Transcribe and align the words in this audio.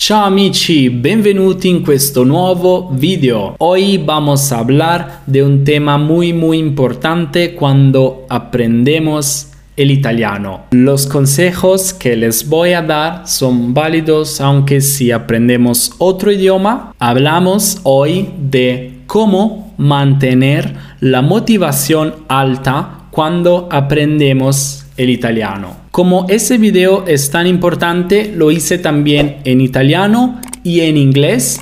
Ciao 0.00 0.24
amici, 0.26 0.90
benvenuti 0.90 1.68
in 1.68 1.82
questo 1.82 2.22
nuovo 2.22 2.88
video. 2.92 3.56
Hoy 3.58 3.98
vamos 3.98 4.52
a 4.52 4.58
hablar 4.58 5.22
de 5.26 5.42
un 5.42 5.64
tema 5.64 5.98
muy 5.98 6.32
muy 6.32 6.58
importante 6.58 7.56
cuando 7.56 8.24
aprendemos 8.28 9.48
el 9.76 9.90
italiano. 9.90 10.66
Los 10.70 11.08
consejos 11.08 11.92
que 11.92 12.14
les 12.14 12.48
voy 12.48 12.74
a 12.74 12.82
dar 12.82 13.26
son 13.26 13.74
válidos 13.74 14.40
aunque 14.40 14.80
si 14.80 15.10
aprendemos 15.10 15.92
otro 15.98 16.30
idioma. 16.30 16.94
Hablamos 17.00 17.80
hoy 17.82 18.30
de 18.38 19.00
cómo 19.08 19.74
mantener 19.78 20.76
la 21.00 21.22
motivación 21.22 22.14
alta 22.28 23.08
cuando 23.10 23.68
aprendemos 23.68 24.86
el 24.96 25.10
italiano. 25.10 25.77
Como 25.98 26.26
ese 26.28 26.58
video 26.58 27.06
es 27.08 27.28
tan 27.32 27.48
importante, 27.48 28.32
lo 28.32 28.52
hice 28.52 28.78
también 28.78 29.38
en 29.42 29.60
italiano 29.60 30.40
y 30.62 30.82
en 30.82 30.96
inglés 30.96 31.60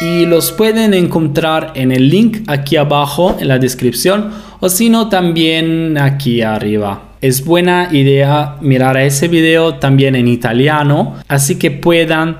y 0.00 0.24
los 0.24 0.50
pueden 0.50 0.94
encontrar 0.94 1.72
en 1.74 1.92
el 1.92 2.08
link 2.08 2.38
aquí 2.46 2.76
abajo 2.76 3.36
en 3.38 3.48
la 3.48 3.58
descripción 3.58 4.30
o 4.60 4.70
si 4.70 4.88
no 4.88 5.10
también 5.10 5.98
aquí 5.98 6.40
arriba. 6.40 7.16
Es 7.20 7.44
buena 7.44 7.90
idea 7.92 8.56
mirar 8.62 8.96
ese 8.96 9.28
video 9.28 9.74
también 9.74 10.14
en 10.14 10.26
italiano, 10.26 11.16
así 11.28 11.56
que 11.56 11.70
puedan 11.70 12.38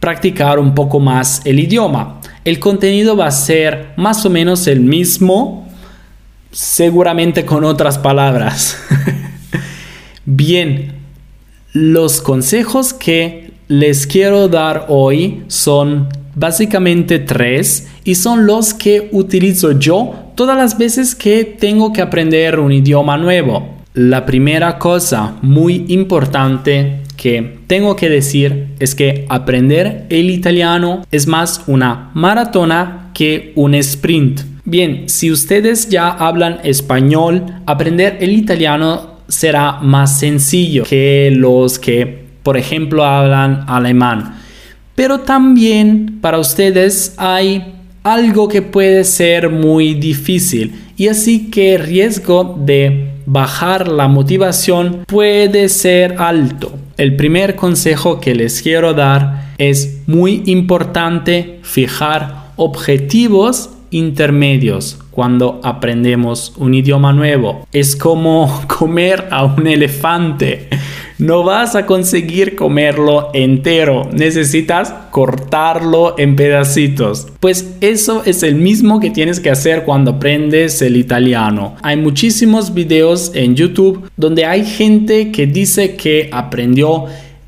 practicar 0.00 0.58
un 0.58 0.74
poco 0.74 0.98
más 0.98 1.42
el 1.44 1.60
idioma. 1.60 2.20
El 2.44 2.58
contenido 2.58 3.16
va 3.16 3.26
a 3.26 3.30
ser 3.30 3.90
más 3.96 4.26
o 4.26 4.30
menos 4.30 4.66
el 4.66 4.80
mismo, 4.80 5.68
seguramente 6.50 7.44
con 7.44 7.62
otras 7.62 7.98
palabras. 7.98 8.76
Bien, 10.24 10.92
los 11.72 12.20
consejos 12.20 12.92
que 12.92 13.50
les 13.66 14.06
quiero 14.06 14.46
dar 14.46 14.86
hoy 14.88 15.42
son 15.48 16.08
básicamente 16.34 17.18
tres 17.18 17.88
y 18.04 18.14
son 18.14 18.46
los 18.46 18.72
que 18.72 19.08
utilizo 19.10 19.72
yo 19.72 20.14
todas 20.36 20.56
las 20.56 20.78
veces 20.78 21.14
que 21.14 21.44
tengo 21.44 21.92
que 21.92 22.02
aprender 22.02 22.60
un 22.60 22.70
idioma 22.70 23.18
nuevo. 23.18 23.68
La 23.94 24.24
primera 24.24 24.78
cosa 24.78 25.36
muy 25.42 25.86
importante 25.88 27.00
que 27.16 27.58
tengo 27.66 27.96
que 27.96 28.08
decir 28.08 28.68
es 28.78 28.94
que 28.94 29.26
aprender 29.28 30.06
el 30.08 30.30
italiano 30.30 31.04
es 31.10 31.26
más 31.26 31.64
una 31.66 32.10
maratona 32.14 33.10
que 33.12 33.52
un 33.56 33.74
sprint. 33.74 34.40
Bien, 34.64 35.08
si 35.08 35.32
ustedes 35.32 35.88
ya 35.88 36.08
hablan 36.08 36.60
español, 36.62 37.44
aprender 37.66 38.18
el 38.20 38.32
italiano 38.32 39.11
será 39.32 39.78
más 39.80 40.18
sencillo 40.18 40.84
que 40.84 41.32
los 41.34 41.78
que, 41.78 42.26
por 42.42 42.58
ejemplo, 42.58 43.02
hablan 43.02 43.64
alemán. 43.66 44.34
Pero 44.94 45.20
también 45.20 46.18
para 46.20 46.38
ustedes 46.38 47.14
hay 47.16 47.74
algo 48.02 48.46
que 48.48 48.60
puede 48.60 49.04
ser 49.04 49.48
muy 49.48 49.94
difícil 49.94 50.74
y 50.98 51.08
así 51.08 51.50
que 51.50 51.76
el 51.76 51.82
riesgo 51.82 52.58
de 52.62 53.12
bajar 53.24 53.88
la 53.88 54.06
motivación 54.06 55.04
puede 55.06 55.70
ser 55.70 56.16
alto. 56.18 56.78
El 56.98 57.16
primer 57.16 57.56
consejo 57.56 58.20
que 58.20 58.34
les 58.34 58.60
quiero 58.60 58.92
dar 58.92 59.54
es 59.56 60.02
muy 60.06 60.42
importante 60.44 61.58
fijar 61.62 62.50
objetivos 62.56 63.70
intermedios 63.92 64.98
cuando 65.12 65.60
aprendemos 65.62 66.54
un 66.56 66.74
idioma 66.74 67.12
nuevo. 67.12 67.66
Es 67.72 67.94
como 67.94 68.62
comer 68.66 69.28
a 69.30 69.44
un 69.44 69.66
elefante. 69.66 70.68
No 71.18 71.44
vas 71.44 71.76
a 71.76 71.86
conseguir 71.86 72.56
comerlo 72.56 73.30
entero, 73.32 74.08
necesitas 74.12 74.92
cortarlo 75.12 76.18
en 76.18 76.34
pedacitos. 76.34 77.28
Pues 77.38 77.76
eso 77.80 78.22
es 78.24 78.42
el 78.42 78.56
mismo 78.56 78.98
que 78.98 79.10
tienes 79.10 79.38
que 79.38 79.50
hacer 79.50 79.84
cuando 79.84 80.12
aprendes 80.12 80.82
el 80.82 80.96
italiano. 80.96 81.76
Hay 81.82 81.96
muchísimos 81.96 82.74
videos 82.74 83.30
en 83.34 83.54
YouTube 83.54 84.10
donde 84.16 84.46
hay 84.46 84.64
gente 84.64 85.30
que 85.30 85.46
dice 85.46 85.94
que 85.94 86.28
aprendió 86.32 87.04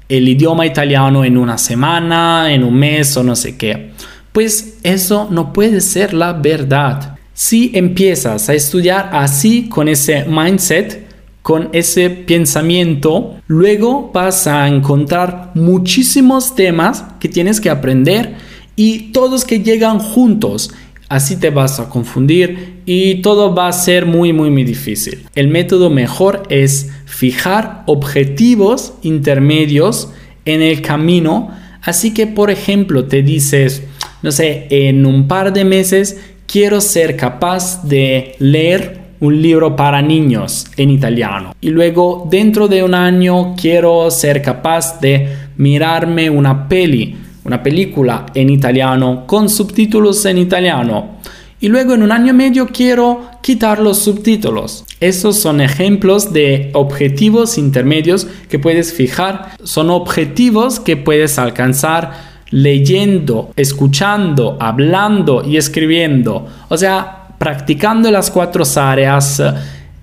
el 0.09 0.29
idioma 0.29 0.67
italiano 0.67 1.25
en 1.25 1.37
una 1.37 1.59
semana, 1.59 2.53
en 2.53 2.63
un 2.63 2.75
mes 2.75 3.17
o 3.17 3.25
no 3.25 3.35
sé 3.35 3.57
qué. 3.57 3.91
Pues 4.35 4.79
eso 4.83 5.29
no 5.31 5.53
puede 5.53 5.81
ser 5.81 6.13
la 6.13 6.33
verdad. 6.33 7.19
Si 7.35 7.71
empiezas 7.73 8.49
a 8.49 8.55
estudiar 8.55 9.11
así 9.13 9.69
con 9.69 9.87
ese 9.87 10.25
mindset, 10.25 11.07
con 11.41 11.69
ese 11.73 12.11
pensamiento, 12.11 13.37
luego 13.47 14.11
vas 14.13 14.49
a 14.49 14.67
encontrar 14.67 15.53
muchísimos 15.55 16.57
temas 16.57 17.05
que 17.21 17.29
tienes 17.29 17.61
que 17.61 17.71
aprender 17.71 18.35
y 18.75 19.13
todos 19.13 19.45
que 19.45 19.61
llegan 19.61 20.01
juntos. 20.01 20.75
Así 21.09 21.37
te 21.37 21.51
vas 21.51 21.79
a 21.79 21.89
confundir 21.89 22.81
y 22.87 23.23
todo 23.23 23.55
va 23.55 23.69
a 23.69 23.73
ser 23.73 24.05
muy 24.05 24.33
muy 24.33 24.51
muy 24.51 24.65
difícil. 24.65 25.29
El 25.37 25.47
método 25.47 25.91
mejor 25.91 26.43
es 26.49 26.91
fijar 27.05 27.85
objetivos 27.87 28.95
intermedios 29.03 30.09
en 30.45 30.61
el 30.61 30.83
camino. 30.83 31.53
Así 31.83 32.13
que 32.13 32.27
por 32.27 32.51
ejemplo 32.51 33.05
te 33.05 33.23
dices, 33.23 33.85
no 34.25 34.33
sé, 34.33 34.67
en 34.71 35.05
un 35.05 35.29
par 35.29 35.53
de 35.53 35.67
meses 35.67 36.17
quiero 36.47 36.81
ser 36.81 37.15
capaz 37.15 37.87
de 37.87 38.35
leer 38.39 38.99
un 39.21 39.43
libro 39.43 39.77
para 39.77 40.01
niños 40.01 40.67
en 40.79 40.89
italiano. 40.89 41.55
Y 41.61 41.69
luego 41.69 42.27
dentro 42.31 42.67
de 42.67 42.83
un 42.83 42.95
año 42.95 43.55
quiero 43.55 44.11
ser 44.11 44.41
capaz 44.41 44.99
de 44.99 45.29
mirarme 45.59 46.31
una 46.31 46.71
peli, 46.71 47.15
una 47.45 47.63
película 47.63 48.25
en 48.35 48.49
italiano 48.49 49.27
con 49.27 49.51
subtítulos 49.51 50.25
en 50.25 50.39
italiano. 50.39 51.19
Y 51.61 51.69
luego 51.69 51.93
en 51.93 52.03
un 52.03 52.11
año 52.11 52.31
y 52.33 52.37
medio 52.37 52.69
quiero 52.69 53.29
quitar 53.43 53.79
los 53.79 53.99
subtítulos. 53.99 54.87
Esos 55.01 55.37
son 55.37 55.61
ejemplos 55.61 56.33
de 56.33 56.71
objetivos 56.73 57.59
intermedios 57.59 58.27
que 58.49 58.59
puedes 58.59 58.95
fijar. 58.95 59.51
Son 59.65 59.91
objetivos 59.91 60.81
que 60.81 60.97
puedes 60.97 61.39
alcanzar 61.39 62.34
leyendo, 62.55 63.51
escuchando, 63.57 64.57
hablando 64.61 65.43
y 65.45 65.57
escribiendo. 65.57 66.47
O 66.69 66.77
sea, 66.77 67.31
practicando 67.37 68.13
las 68.13 68.31
cuatro 68.31 68.63
áreas 68.77 69.43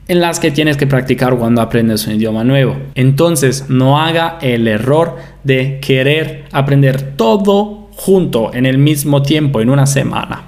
en 0.09 0.19
las 0.19 0.41
que 0.41 0.51
tienes 0.51 0.75
que 0.75 0.85
practicar 0.85 1.38
cuando 1.38 1.61
aprendes 1.61 2.06
un 2.07 2.16
idioma 2.16 2.44
nuevo. 2.44 2.75
Entonces, 2.94 3.69
no 3.69 4.01
haga 4.01 4.38
el 4.41 4.67
error 4.67 5.16
de 5.45 5.79
querer 5.79 6.44
aprender 6.51 7.16
todo 7.16 7.88
junto 7.95 8.53
en 8.53 8.66
el 8.66 8.78
mismo 8.78 9.22
tiempo, 9.22 9.61
en 9.61 9.69
una 9.69 9.85
semana. 9.85 10.44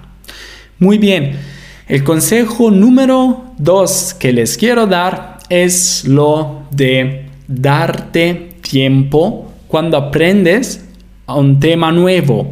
Muy 0.80 0.98
bien, 0.98 1.40
el 1.88 2.04
consejo 2.04 2.70
número 2.70 3.46
dos 3.58 4.14
que 4.14 4.34
les 4.34 4.58
quiero 4.58 4.88
dar 4.88 5.38
es 5.48 6.04
lo 6.04 6.64
de 6.70 7.28
darte 7.48 8.56
tiempo 8.62 9.54
cuando 9.70 9.96
aprendes 9.96 10.84
un 11.28 11.60
tema 11.60 11.92
nuevo. 11.92 12.52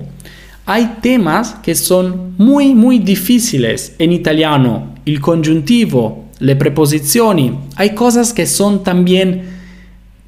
Hay 0.66 0.98
temas 1.02 1.56
que 1.64 1.76
son 1.76 2.36
muy 2.38 2.74
muy 2.74 3.00
difíciles 3.00 3.96
en 4.00 4.12
italiano, 4.12 4.96
el 5.06 5.20
conjuntivo, 5.20 6.26
le 6.40 6.56
preposizioni, 6.56 7.54
hay 7.76 7.92
cosas 7.92 8.34
que 8.34 8.46
son 8.46 8.84
también 8.84 9.62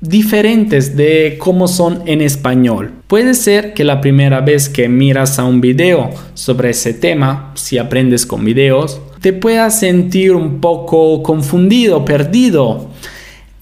diferentes 0.03 0.97
de 0.97 1.37
cómo 1.39 1.67
son 1.67 2.01
en 2.05 2.21
español. 2.21 2.91
Puede 3.07 3.33
ser 3.33 3.73
que 3.73 3.85
la 3.85 4.01
primera 4.01 4.41
vez 4.41 4.67
que 4.67 4.89
miras 4.89 5.39
a 5.39 5.45
un 5.45 5.61
video 5.61 6.09
sobre 6.33 6.71
ese 6.71 6.93
tema, 6.93 7.53
si 7.55 7.77
aprendes 7.77 8.25
con 8.25 8.43
videos, 8.43 8.99
te 9.21 9.31
puedas 9.31 9.79
sentir 9.79 10.33
un 10.33 10.59
poco 10.59 11.23
confundido, 11.23 12.03
perdido. 12.03 12.89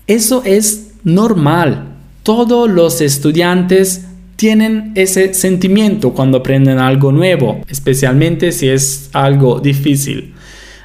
Eso 0.07 0.41
es 0.43 0.93
normal. 1.03 1.89
Todos 2.23 2.69
los 2.69 3.01
estudiantes 3.01 4.07
tienen 4.35 4.91
ese 4.95 5.33
sentimiento 5.33 6.13
cuando 6.13 6.39
aprenden 6.39 6.79
algo 6.79 7.11
nuevo, 7.11 7.61
especialmente 7.67 8.51
si 8.51 8.69
es 8.69 9.09
algo 9.13 9.59
difícil. 9.59 10.33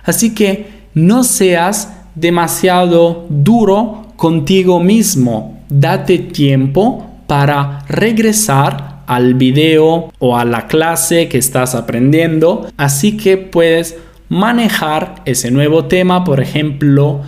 Así 0.05 0.35
que 0.35 0.67
no 0.94 1.25
seas 1.25 1.93
demasiado 2.15 3.26
duro 3.29 4.12
contigo 4.17 4.81
mismo. 4.81 5.62
Date 5.69 6.19
tiempo 6.19 7.11
para 7.26 7.85
regresar 7.88 9.03
al 9.06 9.35
video 9.35 10.12
o 10.19 10.37
a 10.37 10.44
la 10.44 10.67
clase 10.67 11.29
que 11.29 11.38
estás 11.38 11.75
aprendiendo. 11.75 12.69
Así 12.76 13.17
que 13.17 13.37
puedes 13.37 13.97
manejar 14.29 15.23
ese 15.25 15.50
nuevo 15.50 15.85
tema, 15.85 16.25
por 16.25 16.41
ejemplo, 16.41 17.23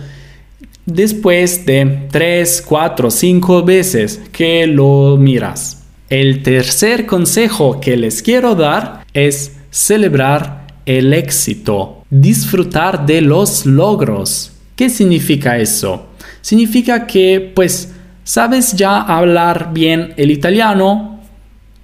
después 0.85 1.65
de 1.65 2.07
3, 2.11 2.63
4, 2.67 3.11
5 3.11 3.63
veces 3.63 4.21
que 4.31 4.67
lo 4.67 5.17
miras. 5.17 5.78
El 6.09 6.43
tercer 6.43 7.05
consejo 7.05 7.79
que 7.79 7.97
les 7.97 8.21
quiero 8.21 8.55
dar 8.55 9.05
es 9.13 9.57
celebrar 9.69 10.67
el 10.85 11.13
éxito, 11.13 12.03
disfrutar 12.09 13.05
de 13.05 13.21
los 13.21 13.65
logros. 13.65 14.53
¿Qué 14.75 14.89
significa 14.89 15.57
eso? 15.57 16.07
Significa 16.41 17.05
que 17.05 17.51
pues 17.55 17.93
sabes 18.23 18.73
ya 18.73 19.01
hablar 19.01 19.71
bien 19.73 20.13
el 20.17 20.31
italiano, 20.31 21.19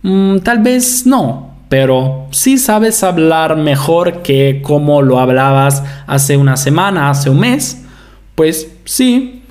Mm, 0.07 0.41
tal 0.41 0.59
vez 0.59 1.07
no, 1.07 1.55
pero 1.67 2.27
si 2.29 2.59
sabes 2.59 3.01
hablar 3.01 3.57
mejor 3.57 4.21
que 4.21 4.61
como 4.61 5.01
lo 5.01 5.19
hablabas 5.19 5.81
hace 6.05 6.37
una 6.37 6.57
semana, 6.57 7.09
hace 7.09 7.31
un 7.31 7.39
mes, 7.39 7.81
pues 8.35 8.67
sí. 8.85 9.41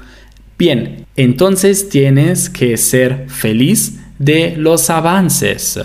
Bien, 0.57 1.07
entonces 1.17 1.89
tienes 1.89 2.49
que 2.49 2.77
ser 2.77 3.29
feliz 3.29 3.99
de 4.19 4.55
los 4.57 4.91
avances. 4.91 5.79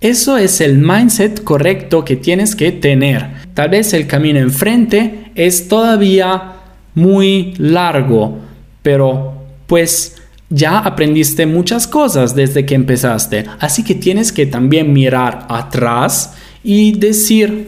Eso 0.00 0.36
es 0.36 0.60
el 0.60 0.78
mindset 0.78 1.42
correcto 1.44 2.04
que 2.04 2.16
tienes 2.16 2.54
que 2.54 2.72
tener. 2.72 3.26
Tal 3.54 3.70
vez 3.70 3.94
el 3.94 4.06
camino 4.06 4.38
enfrente 4.38 5.30
es 5.34 5.68
todavía 5.68 6.56
muy 6.94 7.54
largo, 7.56 8.38
pero 8.82 9.32
pues 9.66 10.16
ya 10.50 10.78
aprendiste 10.78 11.46
muchas 11.46 11.86
cosas 11.86 12.34
desde 12.34 12.66
que 12.66 12.74
empezaste, 12.74 13.46
así 13.58 13.82
que 13.82 13.94
tienes 13.94 14.30
que 14.30 14.46
también 14.46 14.92
mirar 14.92 15.46
atrás 15.48 16.34
y 16.62 16.92
decir, 16.98 17.66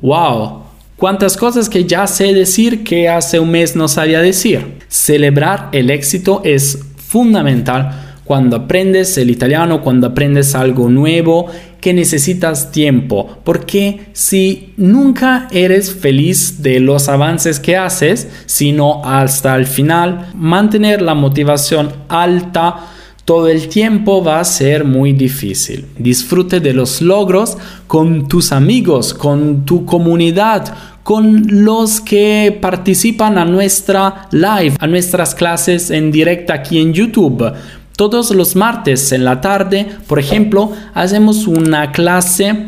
wow, 0.00 0.62
cuántas 0.96 1.36
cosas 1.36 1.68
que 1.68 1.84
ya 1.84 2.06
sé 2.06 2.34
decir 2.34 2.84
que 2.84 3.08
hace 3.08 3.40
un 3.40 3.50
mes 3.50 3.74
no 3.74 3.88
sabía 3.88 4.20
decir. 4.20 4.78
Celebrar 4.88 5.70
el 5.72 5.90
éxito 5.90 6.42
es 6.44 6.78
fundamental 6.96 8.09
cuando 8.30 8.58
aprendes 8.58 9.18
el 9.18 9.28
italiano, 9.28 9.82
cuando 9.82 10.06
aprendes 10.06 10.54
algo 10.54 10.88
nuevo, 10.88 11.46
que 11.80 11.92
necesitas 11.92 12.70
tiempo, 12.70 13.38
porque 13.42 14.02
si 14.12 14.72
nunca 14.76 15.48
eres 15.50 15.92
feliz 15.92 16.62
de 16.62 16.78
los 16.78 17.08
avances 17.08 17.58
que 17.58 17.76
haces, 17.76 18.28
sino 18.46 19.04
hasta 19.04 19.56
el 19.56 19.66
final, 19.66 20.30
mantener 20.36 21.02
la 21.02 21.14
motivación 21.14 21.92
alta 22.08 22.86
todo 23.24 23.48
el 23.48 23.68
tiempo 23.68 24.22
va 24.24 24.40
a 24.40 24.44
ser 24.44 24.84
muy 24.84 25.12
difícil. 25.12 25.86
Disfrute 25.98 26.60
de 26.60 26.72
los 26.72 27.02
logros 27.02 27.58
con 27.88 28.28
tus 28.28 28.50
amigos, 28.50 29.12
con 29.12 29.64
tu 29.64 29.84
comunidad, 29.84 30.72
con 31.02 31.64
los 31.64 32.00
que 32.00 32.56
participan 32.60 33.38
a 33.38 33.44
nuestra 33.44 34.28
live, 34.32 34.76
a 34.78 34.86
nuestras 34.86 35.34
clases 35.34 35.90
en 35.90 36.12
directo 36.12 36.52
aquí 36.52 36.80
en 36.80 36.92
YouTube. 36.92 37.52
Todos 38.00 38.30
los 38.30 38.56
martes 38.56 39.12
en 39.12 39.26
la 39.26 39.42
tarde, 39.42 39.86
por 40.06 40.18
ejemplo, 40.18 40.72
hacemos 40.94 41.46
una 41.46 41.92
clase 41.92 42.64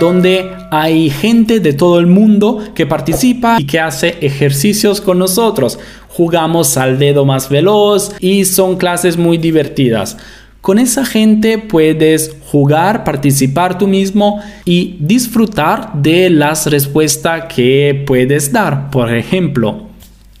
donde 0.00 0.50
hay 0.72 1.08
gente 1.08 1.60
de 1.60 1.72
todo 1.72 2.00
el 2.00 2.08
mundo 2.08 2.58
que 2.74 2.84
participa 2.84 3.58
y 3.60 3.64
que 3.64 3.78
hace 3.78 4.16
ejercicios 4.20 5.00
con 5.00 5.20
nosotros. 5.20 5.78
Jugamos 6.08 6.76
al 6.76 6.98
dedo 6.98 7.24
más 7.24 7.48
veloz 7.48 8.10
y 8.18 8.44
son 8.44 8.76
clases 8.76 9.16
muy 9.16 9.38
divertidas. 9.38 10.16
Con 10.60 10.80
esa 10.80 11.04
gente 11.04 11.58
puedes 11.58 12.34
jugar, 12.50 13.04
participar 13.04 13.78
tú 13.78 13.86
mismo 13.86 14.42
y 14.64 14.96
disfrutar 14.98 15.92
de 15.94 16.28
las 16.28 16.66
respuestas 16.66 17.44
que 17.54 18.02
puedes 18.04 18.50
dar. 18.50 18.90
Por 18.90 19.14
ejemplo, 19.14 19.89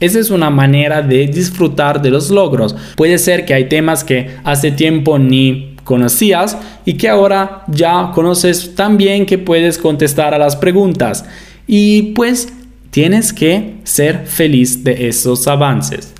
esa 0.00 0.18
es 0.18 0.30
una 0.30 0.48
manera 0.48 1.02
de 1.02 1.26
disfrutar 1.26 2.00
de 2.00 2.10
los 2.10 2.30
logros. 2.30 2.74
Puede 2.96 3.18
ser 3.18 3.44
que 3.44 3.52
hay 3.52 3.68
temas 3.68 4.02
que 4.02 4.30
hace 4.44 4.72
tiempo 4.72 5.18
ni 5.18 5.76
conocías 5.84 6.56
y 6.86 6.94
que 6.94 7.08
ahora 7.08 7.64
ya 7.68 8.10
conoces 8.14 8.74
tan 8.74 8.96
bien 8.96 9.26
que 9.26 9.36
puedes 9.36 9.76
contestar 9.76 10.32
a 10.32 10.38
las 10.38 10.56
preguntas. 10.56 11.26
Y 11.66 12.14
pues 12.14 12.48
tienes 12.90 13.32
que 13.32 13.74
ser 13.84 14.26
feliz 14.26 14.82
de 14.82 15.08
esos 15.08 15.46
avances. 15.46 16.14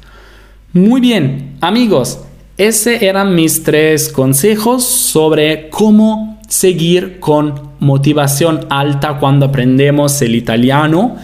Muy 0.75 1.00
bien, 1.00 1.56
amigos, 1.61 2.21
ese 2.59 3.06
eran 3.06 3.35
mis 3.35 3.62
tres 3.62 4.11
consejos 4.11 4.85
sobre 4.85 5.71
cómo 5.71 6.38
seguir 6.49 7.19
con 7.19 7.71
motivación 7.79 8.67
alta 8.69 9.19
cuando 9.19 9.47
aprendemos 9.47 10.21
el 10.21 10.35
italiano 10.35 11.17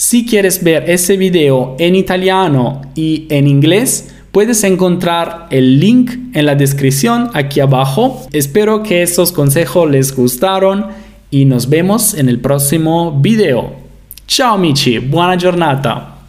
si 0.00 0.24
quieres 0.24 0.64
ver 0.64 0.88
ese 0.88 1.18
video 1.18 1.76
en 1.78 1.94
italiano 1.94 2.80
y 2.94 3.26
en 3.28 3.46
inglés, 3.46 4.08
puedes 4.32 4.64
encontrar 4.64 5.46
el 5.50 5.78
link 5.78 6.12
en 6.32 6.46
la 6.46 6.54
descripción 6.54 7.28
aquí 7.34 7.60
abajo. 7.60 8.26
Espero 8.32 8.82
que 8.82 9.02
esos 9.02 9.30
consejos 9.30 9.90
les 9.90 10.16
gustaron 10.16 10.86
y 11.30 11.44
nos 11.44 11.68
vemos 11.68 12.14
en 12.14 12.30
el 12.30 12.40
próximo 12.40 13.20
video. 13.20 13.74
Ciao 14.26 14.54
amici, 14.54 14.96
buona 14.96 15.36
giornata. 15.36 16.19